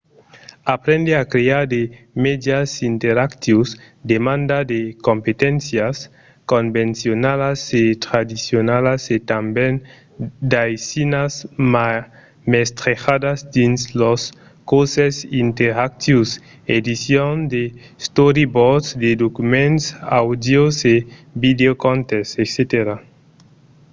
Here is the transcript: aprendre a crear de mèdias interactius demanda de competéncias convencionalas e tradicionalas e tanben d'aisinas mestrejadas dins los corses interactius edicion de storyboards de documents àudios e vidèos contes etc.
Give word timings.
aprendre 0.75 1.13
a 1.21 1.25
crear 1.33 1.61
de 1.73 1.81
mèdias 2.25 2.69
interactius 2.91 3.69
demanda 4.11 4.57
de 4.73 4.81
competéncias 5.07 5.97
convencionalas 6.53 7.59
e 7.81 7.83
tradicionalas 8.05 9.01
e 9.15 9.17
tanben 9.29 9.73
d'aisinas 10.51 11.33
mestrejadas 12.51 13.39
dins 13.55 13.79
los 13.99 14.21
corses 14.71 15.15
interactius 15.45 16.29
edicion 16.77 17.33
de 17.53 17.63
storyboards 18.07 18.87
de 19.03 19.11
documents 19.23 19.83
àudios 20.21 20.73
e 20.93 20.95
vidèos 21.43 21.79
contes 21.85 22.27
etc. 22.43 22.57